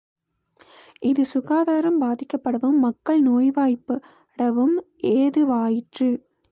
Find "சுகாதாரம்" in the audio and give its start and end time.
1.25-2.01